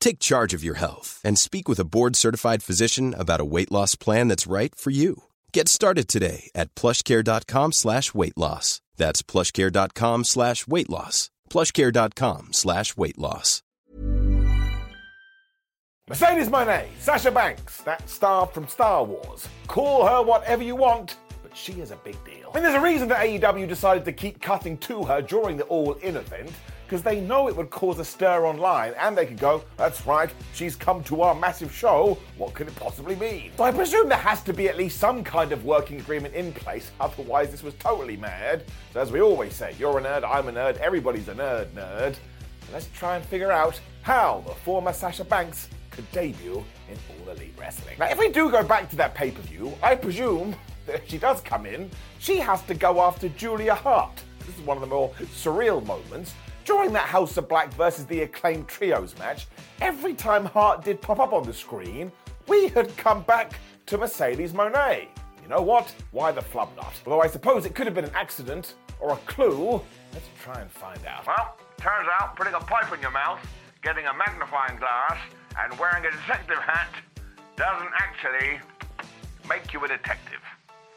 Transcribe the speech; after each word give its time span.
Take 0.00 0.18
charge 0.20 0.54
of 0.54 0.64
your 0.64 0.74
health 0.76 1.20
and 1.24 1.38
speak 1.38 1.68
with 1.68 1.78
a 1.80 1.84
board-certified 1.84 2.62
physician 2.62 3.14
about 3.14 3.40
a 3.40 3.44
weight 3.44 3.70
loss 3.72 3.94
plan 3.94 4.28
that's 4.28 4.46
right 4.46 4.74
for 4.74 4.90
you. 4.90 5.24
Get 5.52 5.68
started 5.68 6.08
today 6.08 6.50
at 6.54 6.74
plushcare.com 6.74 7.72
slash 7.72 8.14
weight 8.14 8.36
loss. 8.38 8.80
That's 8.96 9.22
plushcare.com 9.22 10.24
slash 10.24 10.66
weight 10.66 10.88
loss. 10.90 11.30
plushcare.com 11.50 12.52
slash 12.52 12.96
weight 12.96 13.18
loss. 13.18 13.62
Mercedes 16.08 16.48
Moné, 16.48 16.86
Sasha 17.00 17.30
Banks, 17.30 17.82
that 17.82 18.08
star 18.08 18.46
from 18.46 18.66
Star 18.66 19.04
Wars. 19.04 19.46
Call 19.66 20.06
her 20.06 20.22
whatever 20.22 20.62
you 20.62 20.74
want, 20.74 21.16
but 21.42 21.54
she 21.54 21.72
is 21.80 21.90
a 21.90 21.96
big 21.96 22.16
deal. 22.24 22.50
And 22.54 22.64
there's 22.64 22.74
a 22.74 22.80
reason 22.80 23.08
that 23.08 23.26
AEW 23.26 23.68
decided 23.68 24.06
to 24.06 24.12
keep 24.12 24.40
cutting 24.40 24.78
to 24.78 25.04
her 25.04 25.20
during 25.20 25.58
the 25.58 25.64
All 25.64 25.92
In 25.94 26.16
event, 26.16 26.50
because 26.88 27.02
they 27.02 27.20
know 27.20 27.48
it 27.48 27.54
would 27.54 27.68
cause 27.68 27.98
a 27.98 28.04
stir 28.04 28.46
online, 28.46 28.94
and 28.98 29.14
they 29.14 29.26
could 29.26 29.38
go, 29.38 29.62
that's 29.76 30.06
right, 30.06 30.30
she's 30.54 30.74
come 30.74 31.04
to 31.04 31.20
our 31.20 31.34
massive 31.34 31.70
show, 31.70 32.16
what 32.38 32.54
could 32.54 32.66
it 32.66 32.74
possibly 32.76 33.14
mean? 33.16 33.50
So 33.58 33.64
I 33.64 33.72
presume 33.72 34.08
there 34.08 34.16
has 34.16 34.42
to 34.44 34.54
be 34.54 34.70
at 34.70 34.78
least 34.78 34.98
some 34.98 35.22
kind 35.22 35.52
of 35.52 35.66
working 35.66 36.00
agreement 36.00 36.34
in 36.34 36.50
place, 36.50 36.90
otherwise 36.98 37.50
this 37.50 37.62
was 37.62 37.74
totally 37.74 38.16
mad. 38.16 38.64
So 38.94 39.00
as 39.00 39.12
we 39.12 39.20
always 39.20 39.54
say, 39.54 39.74
you're 39.78 39.98
a 39.98 40.02
nerd, 40.02 40.24
I'm 40.26 40.48
a 40.48 40.52
nerd, 40.52 40.78
everybody's 40.78 41.28
a 41.28 41.34
nerd, 41.34 41.66
nerd. 41.72 42.14
So 42.14 42.72
let's 42.72 42.88
try 42.94 43.16
and 43.16 43.24
figure 43.26 43.52
out 43.52 43.78
how 44.00 44.42
the 44.46 44.54
former 44.54 44.94
Sasha 44.94 45.24
Banks 45.24 45.68
could 45.90 46.10
debut 46.10 46.64
in 46.90 46.98
All 47.20 47.28
Elite 47.34 47.52
Wrestling. 47.58 47.96
Now, 47.98 48.06
if 48.06 48.18
we 48.18 48.30
do 48.30 48.50
go 48.50 48.62
back 48.62 48.88
to 48.88 48.96
that 48.96 49.14
pay 49.14 49.30
per 49.30 49.42
view, 49.42 49.74
I 49.82 49.94
presume 49.94 50.56
that 50.86 50.94
if 50.94 51.08
she 51.10 51.18
does 51.18 51.42
come 51.42 51.66
in, 51.66 51.90
she 52.18 52.38
has 52.38 52.62
to 52.62 52.72
go 52.72 53.02
after 53.02 53.28
Julia 53.28 53.74
Hart. 53.74 54.22
This 54.46 54.56
is 54.56 54.62
one 54.62 54.78
of 54.78 54.80
the 54.80 54.86
more 54.86 55.10
surreal 55.34 55.84
moments. 55.84 56.32
During 56.68 56.92
that 56.92 57.08
House 57.08 57.38
of 57.38 57.48
Black 57.48 57.72
versus 57.72 58.04
the 58.04 58.20
acclaimed 58.20 58.68
trios 58.68 59.18
match, 59.18 59.46
every 59.80 60.12
time 60.12 60.44
Hart 60.44 60.84
did 60.84 61.00
pop 61.00 61.18
up 61.18 61.32
on 61.32 61.44
the 61.44 61.54
screen, 61.54 62.12
we 62.46 62.68
had 62.68 62.94
come 62.98 63.22
back 63.22 63.58
to 63.86 63.96
Mercedes 63.96 64.52
Moné. 64.52 65.06
You 65.42 65.48
know 65.48 65.62
what? 65.62 65.94
Why 66.10 66.30
the 66.30 66.42
flub 66.42 66.68
not? 66.76 66.92
Although 67.06 67.22
I 67.22 67.26
suppose 67.26 67.64
it 67.64 67.74
could 67.74 67.86
have 67.86 67.94
been 67.94 68.04
an 68.04 68.14
accident 68.14 68.74
or 69.00 69.14
a 69.14 69.16
clue. 69.24 69.80
Let's 70.12 70.28
try 70.42 70.60
and 70.60 70.70
find 70.70 71.00
out. 71.06 71.26
Well, 71.26 71.56
turns 71.78 72.06
out 72.20 72.36
putting 72.36 72.52
a 72.52 72.60
pipe 72.60 72.92
in 72.92 73.00
your 73.00 73.12
mouth, 73.12 73.40
getting 73.80 74.04
a 74.04 74.12
magnifying 74.12 74.78
glass, 74.78 75.16
and 75.58 75.78
wearing 75.78 76.04
a 76.04 76.10
detective 76.10 76.58
hat 76.58 76.90
doesn't 77.56 77.92
actually 77.96 78.60
make 79.48 79.72
you 79.72 79.82
a 79.86 79.88
detective. 79.88 80.42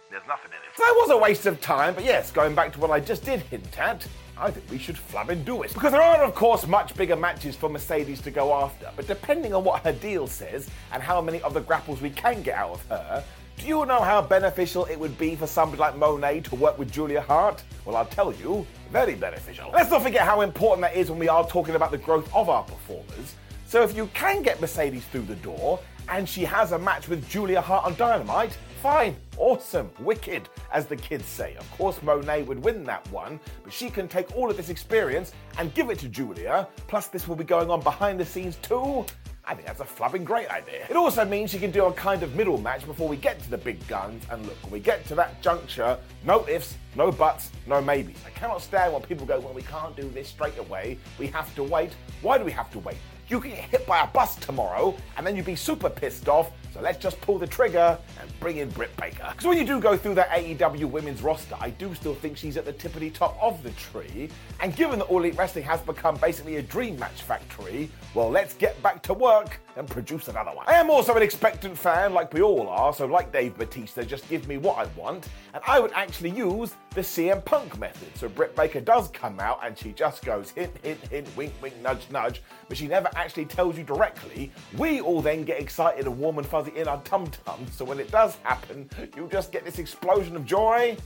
There's 0.10 0.28
nothing 0.28 0.52
in 0.52 0.58
it. 0.58 0.76
So 0.76 0.84
that 0.84 0.96
was 0.98 1.12
a 1.12 1.18
waste 1.18 1.46
of 1.46 1.62
time, 1.62 1.94
but 1.94 2.04
yes, 2.04 2.30
going 2.30 2.56
back 2.56 2.74
to 2.74 2.80
what 2.80 2.92
I 2.92 3.00
just 3.00 3.24
did 3.24 3.40
hint 3.40 3.80
at, 3.80 4.06
I 4.42 4.50
think 4.50 4.72
we 4.72 4.80
should 4.80 4.96
flab 4.96 5.30
and 5.30 5.46
do 5.46 5.62
it. 5.62 5.72
Because 5.72 5.92
there 5.92 6.02
are, 6.02 6.24
of 6.24 6.34
course, 6.34 6.66
much 6.66 6.96
bigger 6.96 7.16
matches 7.16 7.56
for 7.56 7.70
Mercedes 7.70 8.20
to 8.22 8.32
go 8.32 8.52
after, 8.56 8.90
but 8.96 9.06
depending 9.06 9.54
on 9.54 9.64
what 9.64 9.84
her 9.84 9.92
deal 9.94 10.26
says 10.26 10.68
and 10.92 11.04
how 11.04 11.22
many 11.22 11.40
of 11.44 11.54
the 11.54 11.62
grapples 11.62 12.02
we 12.02 12.10
can 12.10 12.42
get 12.42 12.56
out 12.56 12.72
of 12.72 12.86
her, 12.88 13.24
do 13.60 13.68
you 13.68 13.86
know 13.86 14.02
how 14.02 14.20
beneficial 14.20 14.86
it 14.86 15.00
would 15.00 15.16
be 15.20 15.36
for 15.36 15.46
somebody 15.46 15.80
like 15.80 15.94
Moné 15.94 16.44
to 16.46 16.56
work 16.56 16.80
with 16.80 16.92
Julia 16.92 17.22
Hart? 17.22 17.64
Well, 17.86 17.96
I'll 17.96 18.06
tell 18.06 18.34
you, 18.34 18.66
very 18.92 19.14
beneficial. 19.14 19.70
Let's 19.72 19.92
not 19.92 20.02
forget 20.02 20.24
how 20.24 20.42
important 20.42 20.82
that 20.82 20.96
is 20.96 21.12
when 21.12 21.20
we 21.20 21.30
are 21.30 21.48
talking 21.48 21.76
about 21.76 21.92
the 21.92 22.00
growth 22.00 22.28
of 22.34 22.50
our 22.50 22.64
performers. 22.64 23.36
So 23.68 23.84
if 23.84 23.96
you 23.96 24.08
can 24.16 24.42
get 24.42 24.60
Mercedes 24.60 25.06
through 25.06 25.26
the 25.26 25.36
door 25.36 25.80
and 26.10 26.28
she 26.28 26.44
has 26.46 26.72
a 26.72 26.80
match 26.80 27.08
with 27.08 27.30
Julia 27.30 27.62
Hart 27.62 27.86
on 27.86 27.96
Dynamite, 27.96 28.58
fine, 28.82 29.16
awesome, 29.42 29.90
wicked, 30.00 30.48
as 30.72 30.86
the 30.86 30.96
kids 30.96 31.26
say. 31.26 31.56
Of 31.56 31.70
course, 31.72 31.98
Moné 32.00 32.46
would 32.46 32.64
win 32.64 32.84
that 32.84 33.06
one, 33.12 33.40
but 33.64 33.74
she 33.74 33.90
can 33.90 34.08
take 34.08 34.34
all 34.36 34.50
of 34.50 34.56
this 34.56 34.70
experience 34.70 35.34
and 35.58 35.74
give 35.74 35.90
it 35.90 35.98
to 36.00 36.08
Julia. 36.08 36.68
Plus, 36.88 37.08
this 37.08 37.28
will 37.28 37.36
be 37.36 37.44
going 37.44 37.72
on 37.72 37.82
behind 37.82 38.20
the 38.20 38.26
scenes 38.26 38.58
too. 38.58 39.04
I 39.44 39.56
think 39.56 39.66
that's 39.66 39.80
a 39.80 39.84
flubbing 39.84 40.24
great 40.24 40.48
idea. 40.50 40.86
It 40.88 40.96
also 40.96 41.26
means 41.26 41.50
she 41.50 41.58
can 41.58 41.72
do 41.72 41.86
a 41.86 41.94
kind 41.94 42.22
of 42.22 42.36
middle 42.36 42.60
match 42.60 42.86
before 42.86 43.10
we 43.10 43.18
get 43.18 43.42
to 43.42 43.50
the 43.50 43.58
big 43.58 43.86
guns. 43.88 44.24
And 44.30 44.46
look, 44.46 44.62
when 44.62 44.72
we 44.72 44.80
get 44.80 45.04
to 45.08 45.16
that 45.16 45.42
juncture, 45.42 45.98
no 46.24 46.48
ifs, 46.48 46.78
no 46.96 47.12
buts, 47.12 47.50
no 47.66 47.82
maybes. 47.82 48.20
I 48.26 48.30
cannot 48.30 48.62
stand 48.62 48.94
when 48.94 49.02
people 49.02 49.26
go, 49.26 49.40
well, 49.40 49.54
we 49.54 49.64
can't 49.64 49.96
do 49.96 50.08
this 50.10 50.28
straight 50.28 50.60
away. 50.60 51.00
We 51.18 51.26
have 51.28 51.54
to 51.56 51.64
wait. 51.64 51.94
Why 52.22 52.38
do 52.38 52.46
we 52.46 52.52
have 52.52 52.70
to 52.74 52.80
wait? 52.80 52.98
You 53.32 53.40
can 53.40 53.52
get 53.52 53.60
hit 53.60 53.88
by 53.88 54.04
a 54.04 54.08
bus 54.08 54.36
tomorrow, 54.36 54.94
and 55.16 55.26
then 55.26 55.38
you'd 55.38 55.46
be 55.46 55.56
super 55.56 55.90
pissed 55.90 56.28
off. 56.28 56.52
So 56.74 56.82
let's 56.82 56.98
just 56.98 57.22
pull 57.22 57.38
the 57.38 57.48
trigger 57.48 57.98
and 58.20 58.40
bring 58.42 58.58
in 58.58 58.70
Britt 58.72 58.94
Baker. 58.98 59.26
Because 59.32 59.48
when 59.48 59.58
you 59.58 59.66
do 59.66 59.80
go 59.80 59.96
through 59.96 60.16
that 60.16 60.30
AEW 60.32 60.84
women's 60.92 61.22
roster, 61.22 61.56
I 61.58 61.70
do 61.70 61.96
still 61.96 62.14
think 62.14 62.36
she's 62.36 62.58
at 62.58 62.66
the 62.66 62.74
tippity 62.74 63.14
top 63.14 63.38
of 63.42 63.64
the 63.64 63.72
tree. 63.72 64.30
And 64.60 64.76
given 64.76 65.00
that 65.00 65.06
All 65.06 65.20
Elite 65.20 65.38
Wrestling 65.38 65.64
has 65.64 65.80
become 65.80 66.18
basically 66.18 66.58
a 66.58 66.62
dream 66.62 67.00
match 67.00 67.22
factory, 67.22 67.90
well, 68.14 68.30
let's 68.30 68.54
get 68.56 68.82
back 68.84 69.02
to 69.04 69.14
work 69.14 69.62
and 69.76 69.88
produce 69.88 70.28
another 70.28 70.52
one. 70.52 70.66
I 70.68 70.74
am 70.74 70.90
also 70.90 71.16
an 71.16 71.24
expectant 71.24 71.78
fan, 71.78 72.14
like 72.14 72.34
we 72.34 72.42
all 72.42 72.68
are, 72.68 72.94
so 72.94 73.06
like 73.06 73.32
Dave 73.32 73.58
Batista, 73.58 74.04
just 74.04 74.28
give 74.30 74.48
me 74.48 74.58
what 74.58 74.78
I 74.78 74.86
want. 75.00 75.28
And 75.54 75.64
I 75.68 75.80
would 75.80 75.92
actually 75.94 76.32
use 76.32 76.76
the 76.94 77.02
CM 77.02 77.44
Punk 77.46 77.80
method. 77.80 78.16
So 78.18 78.30
Britt 78.30 78.56
Baker 78.56 78.82
does 78.82 79.10
come 79.10 79.40
out 79.40 79.60
and 79.64 79.78
she 79.78 79.92
just 79.92 80.24
goes 80.26 80.52
hint, 80.52 80.72
hint, 80.84 81.00
hint, 81.10 81.28
wink, 81.36 81.54
wink, 81.62 81.82
nudge, 81.82 82.10
nudge, 82.12 82.42
but 82.68 82.78
she 82.78 82.88
never 82.88 83.10
actually 83.16 83.46
tells 83.46 83.78
you 83.78 83.84
directly. 83.84 84.52
We 84.78 85.02
all 85.02 85.22
then 85.22 85.44
get 85.44 85.60
excited 85.60 86.06
and 86.06 86.18
warm 86.18 86.38
and 86.38 86.48
fuzzy 86.48 86.72
in 86.76 86.88
our 86.88 87.02
tum 87.04 87.28
tums. 87.46 87.74
So 87.76 87.86
when 87.86 88.00
it 88.00 88.12
does 88.12 88.36
happen, 88.44 88.90
you 89.16 89.28
just 89.32 89.52
get 89.52 89.66
this 89.66 89.80
explosion 89.80 90.36
of 90.36 90.46
joy. 90.46 90.98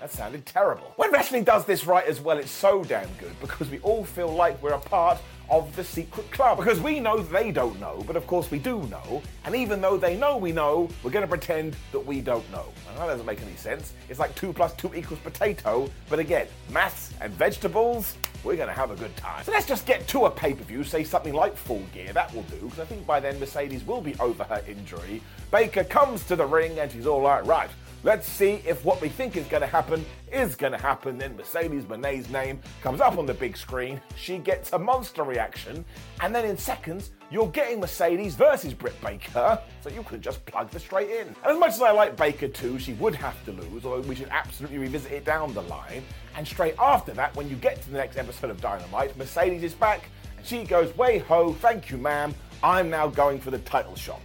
That 0.00 0.12
sounded 0.12 0.44
terrible. 0.44 0.92
When 0.96 1.10
wrestling 1.10 1.44
does 1.44 1.64
this 1.64 1.86
right 1.86 2.06
as 2.06 2.20
well, 2.20 2.36
it's 2.36 2.50
so 2.50 2.84
damn 2.84 3.08
good 3.18 3.38
because 3.40 3.70
we 3.70 3.78
all 3.80 4.04
feel 4.04 4.28
like 4.28 4.62
we're 4.62 4.74
a 4.74 4.78
part 4.78 5.18
of 5.50 5.74
the 5.76 5.84
secret 5.84 6.30
club. 6.30 6.58
Because 6.58 6.80
we 6.80 7.00
know 7.00 7.18
they 7.18 7.50
don't 7.50 7.78
know, 7.80 8.02
but 8.06 8.16
of 8.16 8.26
course 8.26 8.50
we 8.50 8.58
do 8.58 8.82
know. 8.84 9.22
And 9.44 9.54
even 9.54 9.80
though 9.80 9.96
they 9.96 10.16
know 10.16 10.36
we 10.36 10.52
know, 10.52 10.88
we're 11.02 11.10
going 11.10 11.22
to 11.22 11.28
pretend 11.28 11.76
that 11.92 12.00
we 12.00 12.20
don't 12.20 12.50
know. 12.50 12.66
And 12.88 12.98
that 12.98 13.06
doesn't 13.06 13.26
make 13.26 13.42
any 13.42 13.56
sense. 13.56 13.92
It's 14.08 14.18
like 14.18 14.34
2 14.34 14.52
plus 14.52 14.74
2 14.74 14.94
equals 14.94 15.20
potato. 15.20 15.90
But 16.08 16.18
again, 16.18 16.46
maths 16.70 17.12
and 17.20 17.32
vegetables, 17.32 18.16
we're 18.42 18.56
going 18.56 18.68
to 18.68 18.74
have 18.74 18.90
a 18.90 18.96
good 18.96 19.16
time. 19.16 19.44
So 19.44 19.52
let's 19.52 19.66
just 19.66 19.86
get 19.86 20.06
to 20.08 20.26
a 20.26 20.30
pay 20.30 20.54
per 20.54 20.64
view, 20.64 20.84
say 20.84 21.04
something 21.04 21.32
like 21.32 21.56
Full 21.56 21.82
Gear. 21.92 22.12
That 22.12 22.32
will 22.34 22.42
do, 22.42 22.60
because 22.60 22.80
I 22.80 22.84
think 22.84 23.06
by 23.06 23.20
then 23.20 23.38
Mercedes 23.40 23.84
will 23.86 24.00
be 24.00 24.14
over 24.20 24.44
her 24.44 24.62
injury. 24.68 25.22
Baker 25.50 25.84
comes 25.84 26.24
to 26.24 26.36
the 26.36 26.46
ring 26.46 26.78
and 26.78 26.90
she's 26.90 27.06
all 27.06 27.22
like, 27.22 27.44
right. 27.46 27.70
Let's 28.04 28.28
see 28.28 28.60
if 28.66 28.84
what 28.84 29.00
we 29.00 29.08
think 29.08 29.34
is 29.34 29.46
going 29.46 29.62
to 29.62 29.66
happen 29.66 30.04
is 30.30 30.56
going 30.56 30.72
to 30.72 30.78
happen. 30.78 31.16
Then 31.16 31.34
Mercedes 31.38 31.84
Moné's 31.84 32.28
name 32.28 32.60
comes 32.82 33.00
up 33.00 33.16
on 33.16 33.24
the 33.24 33.32
big 33.32 33.56
screen. 33.56 33.98
She 34.14 34.36
gets 34.36 34.74
a 34.74 34.78
monster 34.78 35.22
reaction. 35.22 35.86
And 36.20 36.34
then 36.34 36.44
in 36.44 36.58
seconds, 36.58 37.12
you're 37.30 37.48
getting 37.48 37.80
Mercedes 37.80 38.34
versus 38.34 38.74
Britt 38.74 39.00
Baker. 39.00 39.58
So 39.80 39.88
you 39.88 40.02
could 40.02 40.20
just 40.20 40.44
plug 40.44 40.68
the 40.68 40.78
straight 40.78 41.08
in. 41.08 41.28
And 41.28 41.46
as 41.46 41.58
much 41.58 41.72
as 41.72 41.80
I 41.80 41.92
like 41.92 42.14
Baker 42.14 42.48
too, 42.48 42.78
she 42.78 42.92
would 42.94 43.14
have 43.14 43.42
to 43.46 43.52
lose, 43.52 43.86
although 43.86 44.06
we 44.06 44.14
should 44.14 44.28
absolutely 44.30 44.76
revisit 44.76 45.10
it 45.10 45.24
down 45.24 45.54
the 45.54 45.62
line. 45.62 46.04
And 46.36 46.46
straight 46.46 46.74
after 46.78 47.12
that, 47.12 47.34
when 47.34 47.48
you 47.48 47.56
get 47.56 47.80
to 47.84 47.90
the 47.90 47.96
next 47.96 48.18
episode 48.18 48.50
of 48.50 48.60
Dynamite, 48.60 49.16
Mercedes 49.16 49.62
is 49.62 49.72
back 49.72 50.10
and 50.36 50.44
she 50.44 50.64
goes, 50.64 50.94
Way 50.98 51.20
ho, 51.20 51.54
thank 51.54 51.88
you, 51.90 51.96
ma'am. 51.96 52.34
I'm 52.62 52.90
now 52.90 53.08
going 53.08 53.40
for 53.40 53.50
the 53.50 53.60
title 53.60 53.96
shot. 53.96 54.20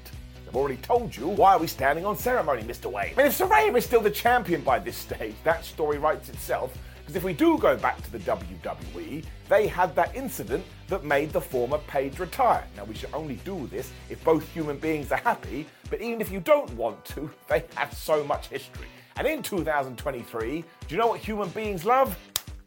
I've 0.49 0.55
already 0.55 0.77
told 0.77 1.15
you. 1.15 1.27
Why 1.27 1.53
are 1.53 1.59
we 1.59 1.67
standing 1.67 2.07
on 2.07 2.17
ceremony, 2.17 2.63
Mr. 2.63 2.91
Wayne? 2.91 3.13
I 3.13 3.17
mean, 3.17 3.27
if 3.27 3.37
Saraya 3.37 3.75
is 3.77 3.85
still 3.85 4.01
the 4.01 4.09
champion 4.09 4.61
by 4.61 4.79
this 4.79 4.97
stage, 4.97 5.35
that 5.43 5.63
story 5.63 5.99
writes 5.99 6.27
itself. 6.27 6.75
Because 7.01 7.15
if 7.15 7.23
we 7.23 7.33
do 7.33 7.59
go 7.59 7.77
back 7.77 8.01
to 8.01 8.11
the 8.11 8.17
WWE, 8.17 9.23
they 9.47 9.67
had 9.67 9.95
that 9.95 10.15
incident 10.15 10.65
that 10.87 11.03
made 11.03 11.31
the 11.31 11.39
former 11.39 11.77
Paige 11.77 12.17
retire. 12.17 12.63
Now, 12.75 12.85
we 12.85 12.95
should 12.95 13.13
only 13.13 13.35
do 13.45 13.67
this 13.67 13.91
if 14.09 14.23
both 14.23 14.47
human 14.51 14.79
beings 14.79 15.11
are 15.11 15.17
happy, 15.17 15.67
but 15.91 16.01
even 16.01 16.19
if 16.19 16.31
you 16.31 16.39
don't 16.39 16.71
want 16.73 17.05
to, 17.05 17.29
they 17.47 17.63
have 17.75 17.93
so 17.93 18.23
much 18.23 18.47
history. 18.47 18.87
And 19.17 19.27
in 19.27 19.43
2023, 19.43 20.61
do 20.61 20.65
you 20.89 20.97
know 20.99 21.07
what 21.07 21.19
human 21.19 21.49
beings 21.49 21.85
love? 21.85 22.17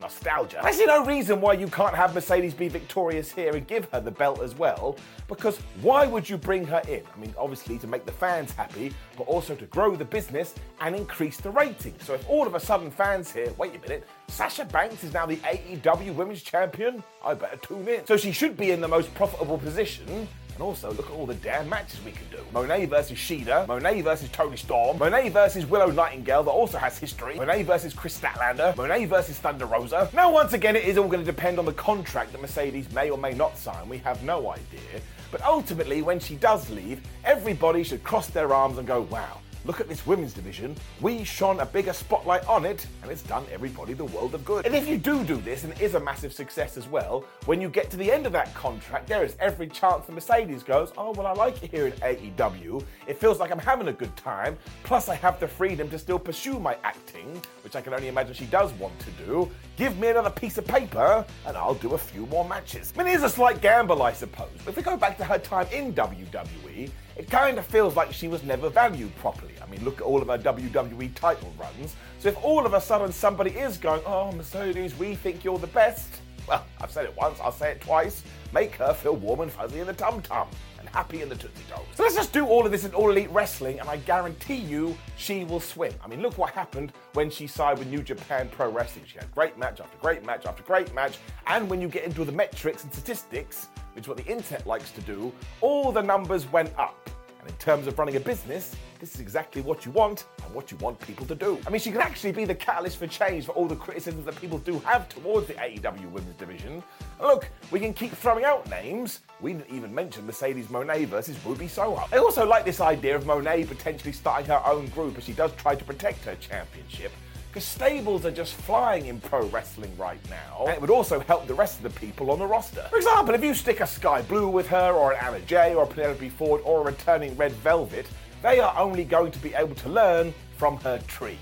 Nostalgia. 0.03 0.61
I 0.63 0.73
see 0.73 0.85
no 0.85 1.05
reason 1.05 1.41
why 1.41 1.55
you 1.55 1.69
can't 1.69 1.95
have 1.95 2.15
Mercedes 2.15 2.53
be 2.53 2.69
victorious 2.69 3.33
here 3.33 3.57
and 3.57 3.67
give 3.67 3.89
her 3.93 4.01
the 4.01 4.11
belt 4.11 4.43
as 4.43 4.55
well, 4.55 4.97
because 5.29 5.59
why 5.81 6.07
would 6.07 6.29
you 6.29 6.37
bring 6.37 6.67
her 6.67 6.83
in? 6.89 7.03
I 7.15 7.19
mean, 7.19 7.35
obviously 7.39 7.79
to 7.79 7.87
make 7.87 8.05
the 8.05 8.13
fans 8.13 8.53
happy, 8.53 8.93
but 9.17 9.25
also 9.25 9.55
to 9.55 9.65
grow 9.67 9.97
the 9.97 10.05
business 10.05 10.55
and 10.81 10.95
increase 10.95 11.39
the 11.39 11.51
rating. 11.51 11.95
So 12.01 12.15
if 12.15 12.29
all 12.29 12.47
of 12.47 12.55
a 12.55 12.61
sudden 12.61 12.91
fans 12.91 13.33
here, 13.33 13.53
wait 13.57 13.75
a 13.75 13.79
minute, 13.79 14.07
Sasha 14.29 14.65
Banks 14.65 15.05
is 15.05 15.15
now 15.15 15.25
the 15.25 15.37
AEW 15.37 16.15
Women's 16.15 16.43
Champion, 16.43 17.03
I 17.25 17.35
better 17.35 17.57
tune 17.57 17.89
in. 17.89 18.05
So 18.07 18.17
she 18.17 18.33
should 18.33 18.57
be 18.57 18.73
in 18.73 18.81
the 18.81 18.89
most 18.89 19.15
profitable 19.15 19.59
position 19.59 20.29
and 20.55 20.63
also, 20.63 20.93
look 20.93 21.07
at 21.07 21.13
all 21.13 21.27
the 21.27 21.35
damn 21.35 21.69
matches 21.69 22.01
we 22.05 22.13
can 22.13 22.27
do. 22.31 22.39
Moné 22.53 22.89
versus 22.89 23.19
Shida, 23.19 23.67
Moné 23.67 24.03
versus 24.03 24.29
Toni 24.31 24.57
Storm, 24.57 24.99
Moné 24.99 25.31
versus 25.31 25.67
Willow 25.67 25.91
Nightingale 25.91 26.43
that 26.43 26.51
also 26.51 26.79
has 26.79 26.99
history, 26.99 27.37
Moné 27.37 27.65
versus 27.65 27.95
Kris 27.95 28.19
Statlander, 28.19 28.75
Moné 28.75 29.09
versus 29.09 29.39
Thunder 29.39 29.67
Rosa. 29.67 30.11
Now, 30.13 30.31
once 30.31 30.53
again, 30.53 30.77
it 30.77 30.85
is 30.85 30.99
all 30.99 31.09
going 31.09 31.25
to 31.25 31.31
depend 31.31 31.59
on 31.59 31.65
the 31.65 31.73
contract 31.73 32.33
that 32.33 32.41
Mercedes 32.41 32.93
may 32.93 33.11
or 33.11 33.19
may 33.19 33.33
not 33.33 33.57
sign. 33.57 33.89
We 33.89 33.99
have 33.99 34.23
no 34.23 34.51
idea. 34.51 35.01
But 35.31 35.43
ultimately, 35.43 36.03
when 36.03 36.21
she 36.21 36.35
does 36.37 36.69
leave, 36.69 37.01
everybody 37.25 37.83
should 37.83 38.05
cross 38.05 38.29
their 38.29 38.53
arms 38.53 38.77
and 38.77 38.87
go, 38.87 39.03
wow, 39.03 39.39
Look 39.65 39.81
at 39.81 39.89
this 39.89 40.05
women's 40.07 40.33
division. 40.33 40.75
We 41.01 41.23
shone 41.23 41.61
a 41.61 41.67
bigger 41.67 41.93
spotlight 41.93 42.45
on 42.49 42.65
it, 42.65 42.85
and 43.03 43.13
it's 43.13 43.23
done 43.23 43.45
everybody 43.53 43.93
the 43.93 44.07
world 44.07 44.35
of 44.35 44.45
good. 44.45 44.67
And 44.67 44.75
if 44.75 44.89
you 44.89 44.99
do 44.99 45.23
do 45.23 45.37
this, 45.37 45.63
and 45.63 45.73
it 45.75 45.81
is 45.81 45.95
a 45.95 46.01
massive 46.01 46.33
success 46.33 46.77
as 46.77 46.89
well, 46.89 47.25
when 47.47 47.61
you 47.61 47.69
get 47.69 47.89
to 47.91 47.97
the 47.97 48.11
end 48.11 48.27
of 48.27 48.33
that 48.33 48.53
contract, 48.55 49.07
there 49.07 49.25
is 49.25 49.37
every 49.39 49.69
chance 49.69 50.07
the 50.07 50.13
Mercedes 50.13 50.65
goes, 50.65 50.93
oh, 50.99 51.13
well, 51.13 51.29
I 51.29 51.33
like 51.33 51.63
it 51.63 51.71
here 51.71 51.87
in 51.87 51.93
AEW. 51.93 52.85
It 53.07 53.21
feels 53.21 53.39
like 53.39 53.53
I'm 53.53 53.59
having 53.59 53.87
a 53.87 53.93
good 53.93 54.17
time. 54.17 54.57
Plus, 54.83 55.09
I 55.09 55.15
have 55.15 55.39
the 55.39 55.47
freedom 55.47 55.89
to 55.91 55.99
still 55.99 56.19
pursue 56.19 56.59
my 56.59 56.77
acting, 56.83 57.41
which 57.63 57.77
I 57.77 57.81
can 57.81 57.95
only 57.95 58.09
imagine 58.09 58.35
she 58.35 58.47
does 58.47 58.73
want 58.75 58.99
to 58.99 59.11
do. 59.25 59.49
Give 59.77 59.97
me 59.99 60.09
another 60.09 60.31
piece 60.31 60.59
of 60.59 60.67
paper, 60.67 61.25
and 61.47 61.57
I'll 61.57 61.75
do 61.75 61.95
a 61.95 61.99
few 61.99 62.27
more 62.27 62.49
matches. 62.49 62.93
I 62.97 63.05
mean, 63.05 63.13
it 63.13 63.17
is 63.17 63.23
a 63.23 63.29
slight 63.29 63.61
gamble, 63.61 64.03
I 64.03 64.13
suppose. 64.13 64.51
But 64.65 64.71
if 64.71 64.77
we 64.77 64.83
go 64.83 64.97
back 64.97 65.17
to 65.19 65.25
her 65.25 65.39
time 65.39 65.69
in 65.73 65.95
WWE, 65.95 66.91
it 67.17 67.31
kind 67.31 67.59
of 67.59 67.67
feels 67.67 67.95
like 67.95 68.13
she 68.13 68.27
was 68.27 68.43
never 68.43 68.69
valued 68.69 69.15
properly. 69.17 69.52
I 69.73 69.77
mean, 69.77 69.87
look 69.87 70.03
at 70.03 70.03
all 70.03 70.21
of 70.21 70.29
her 70.29 70.37
WWE 70.37 71.15
title 71.15 71.51
runs. 71.59 71.97
So 72.19 72.29
if 72.29 72.45
all 72.45 72.67
of 72.67 72.75
a 72.75 72.81
sudden 72.81 73.11
somebody 73.11 73.53
is 73.53 73.79
going, 73.79 74.03
oh, 74.05 74.31
Mercedes, 74.33 74.95
we 74.99 75.15
think 75.15 75.45
you're 75.45 75.59
the 75.59 75.67
best, 75.69 76.21
well, 76.47 76.67
I've 76.79 76.91
said 76.91 77.07
it 77.07 77.17
once, 77.17 77.41
I'll 77.41 77.53
say 77.53 77.71
it 77.71 77.81
twice, 77.81 78.23
make 78.53 78.75
her 78.75 78.93
feel 78.93 79.17
warm 79.17 79.41
and 79.41 79.51
fuzzy 79.51 79.81
in 79.81 79.87
the 79.87 79.95
tum 79.95 80.21
tum 80.21 80.47
and 80.79 80.87
happy 80.91 81.23
in 81.23 81.31
the 81.31 81.37
Tootsie 81.37 81.65
Toes. 81.71 81.87
So 81.95 82.03
let's 82.03 82.15
just 82.15 82.35
do 82.35 82.45
all 82.45 82.67
of 82.67 82.71
this 82.71 82.85
in 82.85 82.93
All 82.93 83.11
Elite 83.11 83.31
Wrestling, 83.31 83.81
and 83.81 83.89
I 83.89 83.97
guarantee 83.97 84.57
you 84.57 84.95
she 85.17 85.45
will 85.45 85.61
swim. 85.61 85.95
I 86.05 86.09
mean, 86.09 86.21
look 86.21 86.37
what 86.37 86.51
happened 86.51 86.93
when 87.15 87.31
she 87.31 87.47
signed 87.47 87.79
with 87.79 87.89
New 87.89 88.03
Japan 88.03 88.51
Pro 88.53 88.71
Wrestling. 88.71 89.07
She 89.07 89.17
had 89.17 89.33
great 89.33 89.57
match 89.57 89.81
after 89.81 89.97
great 89.97 90.27
match 90.27 90.45
after 90.45 90.63
great 90.65 90.93
match, 90.93 91.17
and 91.47 91.71
when 91.71 91.81
you 91.81 91.89
get 91.89 92.05
into 92.05 92.27
the 92.27 92.33
metrics 92.33 92.83
and 92.83 92.93
statistics, 92.93 93.69
which 93.95 94.05
is 94.05 94.09
what 94.09 94.19
the 94.19 94.27
internet 94.27 94.67
likes 94.67 94.91
to 94.91 95.01
do, 95.01 95.33
all 95.63 95.93
the 95.93 96.03
numbers 96.03 96.51
went 96.53 96.77
up. 96.79 97.09
And 97.43 97.51
in 97.51 97.57
terms 97.57 97.89
of 97.89 97.99
running 97.99 98.15
a 98.15 98.21
business, 98.21 98.77
this 99.01 99.17
is 99.17 99.21
exactly 99.21 99.63
what 99.63 99.85
you 99.85 99.91
want 99.91 100.27
and 100.45 100.55
what 100.55 100.71
you 100.71 100.77
want 100.77 101.01
people 101.01 101.27
to 101.27 101.35
do. 101.35 101.59
I 101.67 101.71
mean, 101.71 101.81
she 101.81 101.91
can 101.91 102.01
actually 102.01 102.31
be 102.31 102.45
the 102.45 102.55
catalyst 102.55 102.99
for 102.99 103.09
change 103.09 103.47
for 103.47 103.53
all 103.53 103.67
the 103.67 103.75
criticisms 103.75 104.25
that 104.27 104.41
people 104.41 104.59
do 104.59 104.79
have 104.81 105.09
towards 105.09 105.49
the 105.49 105.55
AEW 105.55 106.09
women's 106.13 106.37
division. 106.37 106.75
And 107.19 107.29
look, 107.29 107.49
we 107.73 107.81
can 107.81 107.95
keep 107.95 108.13
throwing 108.13 108.45
out 108.45 108.71
names. 108.71 109.21
We 109.41 109.55
didn't 109.55 109.75
even 109.75 109.93
mention 109.93 110.25
Mercedes 110.25 110.69
Moné 110.69 111.05
versus 111.07 111.37
Ruby 111.45 111.67
Soho. 111.67 112.07
I 112.13 112.19
also 112.19 112.47
like 112.47 112.65
this 112.65 112.81
idea 112.81 113.17
of 113.17 113.25
Moné 113.25 113.67
potentially 113.67 114.13
starting 114.13 114.47
her 114.47 114.63
own 114.65 114.87
group 114.89 115.19
as 115.19 115.25
she 115.25 115.33
does 115.33 115.51
try 115.57 115.75
to 115.75 115.85
protect 115.85 116.25
her 116.25 116.37
championship 116.37 117.11
because 117.53 117.65
stables 117.65 118.25
are 118.25 118.31
just 118.31 118.55
flying 118.55 119.07
in 119.07 119.21
pro 119.21 119.47
wrestling 119.49 119.95
right 119.99 120.19
now. 120.31 120.65
And 120.65 120.71
it 120.71 120.81
would 120.81 120.89
also 120.89 121.21
help 121.21 121.47
the 121.47 121.53
rest 121.53 121.77
of 121.77 121.83
the 121.83 122.01
people 122.01 122.31
on 122.31 122.39
the 122.39 122.47
roster. 122.47 122.81
For 122.89 122.97
example, 122.97 123.35
if 123.35 123.45
you 123.45 123.53
stick 123.53 123.81
a 123.81 123.87
Skye 123.87 124.23
Blue 124.23 124.49
with 124.49 124.67
her, 124.69 124.93
or 124.93 125.13
an 125.13 125.19
Anna 125.23 125.41
Jay, 125.41 125.75
or 125.75 125.85
a 125.85 125.87
Penelope 125.87 126.31
Ford, 126.31 126.63
or 126.65 126.81
a 126.81 126.85
returning 126.85 127.37
Red 127.37 127.53
Velvet, 127.53 128.07
they 128.41 128.59
are 128.59 128.75
only 128.79 129.05
going 129.05 129.33
to 129.33 129.39
be 129.41 129.53
able 129.53 129.75
to 129.75 129.91
learn 129.91 130.33
from 130.57 130.79
her 130.79 130.99
tree. 131.07 131.37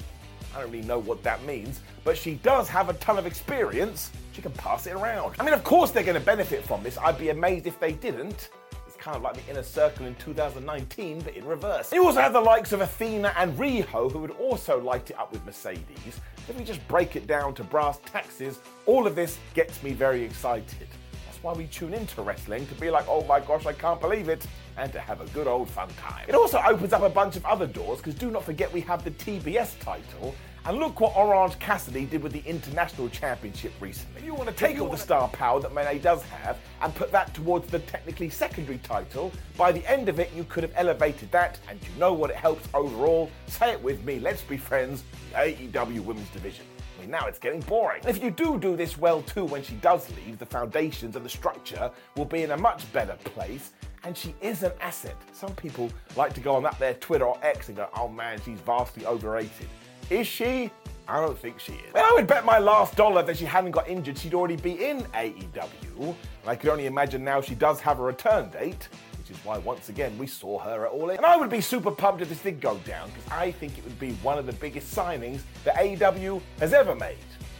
I 0.52 0.60
don't 0.60 0.72
really 0.72 0.84
know 0.84 0.98
what 0.98 1.22
that 1.22 1.44
means, 1.44 1.78
but 2.02 2.18
she 2.18 2.34
does 2.34 2.68
have 2.68 2.88
a 2.88 2.94
ton 2.94 3.16
of 3.16 3.24
experience. 3.24 4.10
She 4.32 4.42
can 4.42 4.50
pass 4.52 4.88
it 4.88 4.94
around. 4.94 5.36
I 5.38 5.44
mean, 5.44 5.54
of 5.54 5.62
course, 5.62 5.92
they're 5.92 6.02
going 6.02 6.18
to 6.18 6.26
benefit 6.26 6.66
from 6.66 6.82
this. 6.82 6.98
I'd 6.98 7.18
be 7.18 7.28
amazed 7.28 7.68
if 7.68 7.78
they 7.78 7.92
didn't 7.92 8.50
kind 9.00 9.16
of 9.16 9.22
like 9.22 9.34
the 9.34 9.50
inner 9.50 9.62
circle 9.62 10.06
in 10.06 10.14
2019, 10.16 11.20
but 11.22 11.34
in 11.34 11.44
reverse. 11.46 11.92
You 11.92 12.04
also 12.04 12.20
have 12.20 12.34
the 12.34 12.40
likes 12.40 12.72
of 12.72 12.82
Athena 12.82 13.32
and 13.36 13.56
Riho, 13.58 14.12
who 14.12 14.18
would 14.18 14.32
also 14.32 14.78
light 14.80 15.10
it 15.10 15.18
up 15.18 15.32
with 15.32 15.44
Mercedes. 15.46 16.20
Let 16.46 16.58
me 16.58 16.64
just 16.64 16.86
break 16.86 17.16
it 17.16 17.26
down 17.26 17.54
to 17.54 17.64
brass 17.64 17.98
taxes, 18.04 18.60
all 18.86 19.06
of 19.06 19.16
this 19.16 19.38
gets 19.54 19.82
me 19.82 19.92
very 19.92 20.22
excited. 20.22 20.88
That's 21.26 21.42
why 21.42 21.54
we 21.54 21.66
tune 21.68 21.94
into 21.94 22.20
wrestling 22.20 22.66
to 22.66 22.74
be 22.74 22.90
like, 22.90 23.06
oh 23.08 23.24
my 23.24 23.40
gosh, 23.40 23.64
I 23.64 23.72
can't 23.72 24.00
believe 24.00 24.28
it, 24.28 24.46
and 24.76 24.92
to 24.92 25.00
have 25.00 25.20
a 25.22 25.26
good 25.28 25.46
old 25.46 25.70
fun 25.70 25.88
time. 25.98 26.26
It 26.28 26.34
also 26.34 26.60
opens 26.66 26.92
up 26.92 27.02
a 27.02 27.08
bunch 27.08 27.36
of 27.36 27.46
other 27.46 27.66
doors, 27.66 27.98
because 27.98 28.14
do 28.14 28.30
not 28.30 28.44
forget 28.44 28.70
we 28.72 28.82
have 28.82 29.02
the 29.02 29.12
TBS 29.12 29.78
title, 29.80 30.34
and 30.66 30.78
look 30.78 31.00
what 31.00 31.16
Orange 31.16 31.58
Cassidy 31.58 32.04
did 32.04 32.22
with 32.22 32.32
the 32.32 32.42
International 32.44 33.08
Championship 33.08 33.72
recently. 33.80 34.24
You 34.24 34.34
want 34.34 34.48
to 34.48 34.54
take 34.54 34.80
all 34.80 34.88
the 34.88 34.96
star 34.96 35.28
power 35.28 35.60
that 35.60 35.72
Moné 35.72 36.00
does 36.00 36.22
have 36.24 36.58
and 36.82 36.94
put 36.94 37.10
that 37.12 37.32
towards 37.34 37.68
the 37.68 37.78
technically 37.80 38.28
secondary 38.28 38.78
title. 38.78 39.32
By 39.56 39.72
the 39.72 39.88
end 39.90 40.08
of 40.08 40.20
it, 40.20 40.30
you 40.34 40.44
could 40.44 40.62
have 40.62 40.72
elevated 40.76 41.30
that, 41.32 41.58
and 41.68 41.80
you 41.82 41.98
know 41.98 42.12
what 42.12 42.30
it 42.30 42.36
helps 42.36 42.68
overall? 42.74 43.30
Say 43.46 43.72
it 43.72 43.82
with 43.82 44.04
me, 44.04 44.20
let's 44.20 44.42
be 44.42 44.56
friends, 44.56 45.04
AEW 45.34 46.00
Women's 46.00 46.28
Division. 46.30 46.66
I 46.98 47.02
mean, 47.02 47.10
now 47.10 47.26
it's 47.26 47.38
getting 47.38 47.60
boring. 47.60 48.02
if 48.06 48.22
you 48.22 48.30
do 48.30 48.58
do 48.58 48.76
this 48.76 48.98
well 48.98 49.22
too 49.22 49.46
when 49.46 49.62
she 49.62 49.76
does 49.76 50.06
leave, 50.16 50.38
the 50.38 50.44
foundations 50.44 51.16
and 51.16 51.24
the 51.24 51.30
structure 51.30 51.90
will 52.16 52.26
be 52.26 52.42
in 52.42 52.50
a 52.50 52.56
much 52.58 52.90
better 52.92 53.16
place. 53.24 53.72
And 54.04 54.16
she 54.16 54.34
is 54.40 54.62
an 54.62 54.72
asset. 54.80 55.16
Some 55.32 55.54
people 55.54 55.90
like 56.16 56.32
to 56.34 56.40
go 56.40 56.54
on 56.54 56.62
that 56.62 56.78
there 56.78 56.94
Twitter 56.94 57.26
or 57.26 57.38
X 57.42 57.68
and 57.68 57.76
go, 57.76 57.88
oh 57.96 58.08
man, 58.08 58.40
she's 58.44 58.60
vastly 58.60 59.06
overrated. 59.06 59.68
Is 60.10 60.26
she? 60.26 60.72
I 61.06 61.20
don't 61.20 61.38
think 61.38 61.60
she 61.60 61.72
is. 61.72 61.94
Well, 61.94 62.04
I 62.04 62.12
would 62.14 62.26
bet 62.26 62.44
my 62.44 62.58
last 62.58 62.96
dollar 62.96 63.22
that 63.22 63.36
she 63.36 63.44
hadn't 63.44 63.70
got 63.70 63.88
injured, 63.88 64.18
she'd 64.18 64.34
already 64.34 64.56
be 64.56 64.84
in 64.84 65.02
AEW. 65.14 65.98
And 65.98 66.16
I 66.46 66.56
could 66.56 66.70
only 66.70 66.86
imagine 66.86 67.22
now 67.22 67.40
she 67.40 67.54
does 67.54 67.80
have 67.80 68.00
a 68.00 68.02
return 68.02 68.50
date, 68.50 68.88
which 69.18 69.30
is 69.30 69.44
why 69.44 69.58
once 69.58 69.88
again 69.88 70.16
we 70.18 70.26
saw 70.26 70.58
her 70.58 70.86
at 70.86 70.92
All 70.92 71.10
In. 71.10 71.16
And 71.16 71.26
I 71.26 71.36
would 71.36 71.50
be 71.50 71.60
super 71.60 71.92
pumped 71.92 72.22
if 72.22 72.28
this 72.28 72.42
did 72.42 72.60
go 72.60 72.76
down, 72.78 73.08
because 73.10 73.30
I 73.30 73.52
think 73.52 73.78
it 73.78 73.84
would 73.84 73.98
be 74.00 74.12
one 74.14 74.36
of 74.36 74.46
the 74.46 74.52
biggest 74.54 74.94
signings 74.94 75.42
that 75.64 75.76
AEW 75.76 76.40
has 76.58 76.72
ever 76.72 76.96
made. 76.96 77.18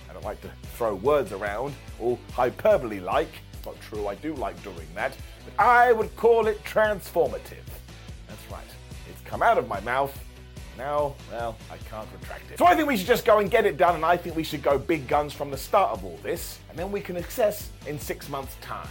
I 0.09 0.13
don't 0.13 0.25
like 0.25 0.41
to 0.43 0.51
throw 0.75 0.97
words 0.97 1.31
around, 1.31 1.73
all 2.01 2.19
hyperbole 2.33 2.99
like. 2.99 3.31
It's 3.53 3.65
not 3.65 3.81
true, 3.81 4.09
I 4.09 4.17
do 4.17 4.35
like 4.35 4.61
doing 4.65 4.89
that. 4.97 5.17
But 5.45 5.65
I 5.65 5.93
would 5.93 6.15
call 6.17 6.49
it 6.49 6.63
transformative. 6.65 7.67
That's 8.27 8.51
right. 8.51 8.65
It's 9.09 9.21
come 9.23 9.43
out 9.43 9.57
of 9.57 9.69
my 9.69 9.81
mouth 9.81 10.17
now, 10.81 11.15
well, 11.31 11.57
I 11.71 11.77
can't 11.77 12.09
retract 12.19 12.51
it. 12.51 12.59
So 12.59 12.65
I 12.65 12.75
think 12.75 12.89
we 12.89 12.97
should 12.97 13.07
just 13.07 13.27
go 13.27 13.39
and 13.39 13.51
get 13.51 13.67
it 13.67 13.77
done, 13.77 13.97
and 13.97 14.05
I 14.05 14.17
think 14.17 14.35
we 14.35 14.43
should 14.43 14.63
go 14.63 14.79
big 14.79 15.07
guns 15.07 15.35
from 15.35 15.51
the 15.51 15.57
start 15.57 15.91
of 15.91 16.05
all 16.05 16.19
this, 16.23 16.59
and 16.71 16.79
then 16.79 16.91
we 16.91 17.03
can 17.03 17.17
assess 17.17 17.69
in 17.87 17.99
six 17.99 18.31
months' 18.31 18.57
time. 18.63 18.89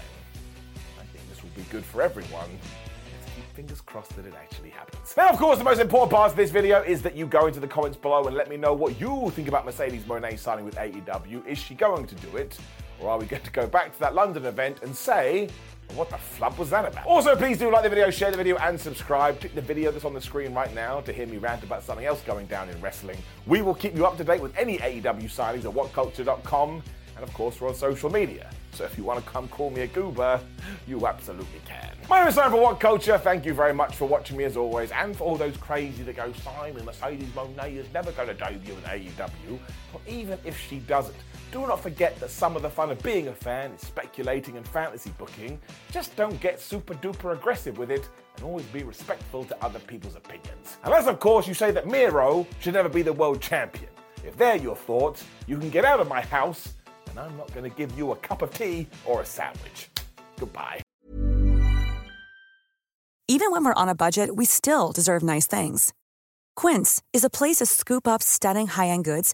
I 0.99 1.03
think 1.11 1.27
this 1.29 1.41
will 1.41 1.49
be 1.55 1.63
good 1.71 1.83
for 1.83 2.03
everyone. 2.03 2.49
Let's 2.51 3.35
keep 3.35 3.43
fingers 3.55 3.81
crossed 3.81 4.15
that 4.17 4.25
it 4.27 4.35
actually 4.39 4.69
happens. 4.69 5.15
Now, 5.17 5.29
of 5.29 5.37
course, 5.39 5.57
the 5.57 5.63
most 5.63 5.81
important 5.81 6.11
part 6.11 6.29
of 6.29 6.37
this 6.37 6.51
video 6.51 6.83
is 6.83 7.01
that 7.01 7.15
you 7.15 7.25
go 7.25 7.47
into 7.47 7.59
the 7.59 7.67
comments 7.67 7.97
below 7.97 8.23
and 8.25 8.35
let 8.35 8.49
me 8.49 8.55
know 8.55 8.73
what 8.73 8.99
you 9.01 9.31
think 9.31 9.47
about 9.47 9.65
Mercedes 9.65 10.03
Moné 10.03 10.37
signing 10.37 10.65
with 10.65 10.75
AEW. 10.75 11.45
Is 11.47 11.57
she 11.57 11.73
going 11.73 12.05
to 12.05 12.15
do 12.15 12.37
it? 12.37 12.55
Or 12.99 13.09
are 13.09 13.17
we 13.17 13.25
going 13.25 13.41
to 13.41 13.51
go 13.51 13.65
back 13.65 13.93
to 13.93 13.99
that 14.01 14.13
London 14.13 14.45
event 14.45 14.83
and 14.83 14.95
say, 14.95 15.49
what 15.95 16.09
the 16.09 16.17
flub 16.17 16.57
was 16.57 16.69
that 16.69 16.85
about? 16.85 17.05
Also, 17.05 17.35
please 17.35 17.57
do 17.57 17.71
like 17.71 17.83
the 17.83 17.89
video, 17.89 18.09
share 18.09 18.31
the 18.31 18.37
video, 18.37 18.57
and 18.57 18.79
subscribe. 18.79 19.39
Click 19.39 19.55
the 19.55 19.61
video 19.61 19.91
that's 19.91 20.05
on 20.05 20.13
the 20.13 20.21
screen 20.21 20.53
right 20.53 20.73
now 20.73 21.01
to 21.01 21.11
hear 21.11 21.27
me 21.27 21.37
rant 21.37 21.63
about 21.63 21.83
something 21.83 22.05
else 22.05 22.21
going 22.21 22.45
down 22.47 22.69
in 22.69 22.79
wrestling. 22.81 23.17
We 23.45 23.61
will 23.61 23.75
keep 23.75 23.95
you 23.95 24.05
up 24.05 24.17
to 24.17 24.23
date 24.23 24.41
with 24.41 24.55
any 24.57 24.77
AEW 24.77 25.25
signings 25.25 25.65
at 25.65 25.73
whatculture.com. 25.73 26.83
And 27.15 27.27
of 27.27 27.33
course, 27.33 27.59
we're 27.59 27.67
on 27.67 27.75
social 27.75 28.09
media. 28.09 28.49
So 28.71 28.85
if 28.85 28.97
you 28.97 29.03
want 29.03 29.23
to 29.23 29.29
come 29.29 29.49
call 29.49 29.71
me 29.71 29.81
a 29.81 29.87
goober, 29.87 30.39
you 30.87 31.05
absolutely 31.05 31.59
can. 31.65 31.89
My 32.09 32.19
name 32.19 32.29
is 32.29 32.35
Simon 32.35 32.51
for 32.51 32.61
What 32.61 32.79
Culture. 32.79 33.17
Thank 33.17 33.45
you 33.45 33.53
very 33.53 33.73
much 33.73 33.95
for 33.97 34.07
watching 34.07 34.37
me 34.37 34.45
as 34.45 34.55
always, 34.55 34.91
and 34.91 35.15
for 35.15 35.25
all 35.25 35.35
those 35.35 35.57
crazy 35.57 36.03
that 36.03 36.15
go, 36.15 36.31
Simon, 36.43 36.85
Mercedes 36.85 37.27
Moné 37.29 37.75
is 37.75 37.87
never 37.93 38.11
going 38.13 38.29
to 38.29 38.33
debut 38.35 38.73
in 38.73 38.81
AEW. 38.83 39.59
But 39.91 40.01
even 40.07 40.39
if 40.45 40.57
she 40.57 40.79
doesn't, 40.79 41.17
do 41.51 41.61
not 41.61 41.81
forget 41.81 42.19
that 42.19 42.29
some 42.29 42.55
of 42.55 42.61
the 42.61 42.69
fun 42.69 42.91
of 42.91 43.01
being 43.01 43.27
a 43.27 43.33
fan 43.33 43.71
is 43.71 43.81
speculating 43.81 44.57
and 44.57 44.67
fantasy 44.67 45.11
booking. 45.17 45.59
Just 45.91 46.15
don't 46.15 46.39
get 46.39 46.59
super 46.59 46.93
duper 46.95 47.33
aggressive 47.33 47.77
with 47.77 47.89
it 47.91 48.07
and 48.35 48.45
always 48.45 48.65
be 48.67 48.83
respectful 48.83 49.43
to 49.45 49.63
other 49.63 49.79
people's 49.79 50.15
opinions. 50.15 50.77
Unless, 50.83 51.07
of 51.07 51.19
course, 51.19 51.47
you 51.47 51.53
say 51.53 51.71
that 51.71 51.87
Miro 51.87 52.45
should 52.59 52.73
never 52.73 52.89
be 52.89 53.01
the 53.01 53.13
world 53.13 53.41
champion. 53.41 53.89
If 54.25 54.37
they're 54.37 54.57
your 54.57 54.75
thoughts, 54.75 55.23
you 55.47 55.57
can 55.57 55.69
get 55.69 55.85
out 55.85 55.99
of 55.99 56.07
my 56.07 56.21
house, 56.21 56.73
and 57.09 57.19
I'm 57.19 57.35
not 57.37 57.51
going 57.53 57.69
to 57.69 57.75
give 57.75 57.97
you 57.97 58.11
a 58.11 58.15
cup 58.17 58.41
of 58.41 58.53
tea 58.53 58.87
or 59.05 59.21
a 59.21 59.25
sandwich. 59.25 59.89
Goodbye. 60.39 60.81
Even 63.27 63.51
when 63.51 63.63
we're 63.63 63.73
on 63.73 63.89
a 63.89 63.95
budget, 63.95 64.35
we 64.35 64.45
still 64.45 64.91
deserve 64.91 65.23
nice 65.23 65.47
things. 65.47 65.93
Quince 66.55 67.01
is 67.13 67.23
a 67.23 67.29
place 67.29 67.57
to 67.57 67.65
scoop 67.65 68.07
up 68.07 68.21
stunning 68.21 68.67
high 68.67 68.87
end 68.87 69.05
goods 69.05 69.33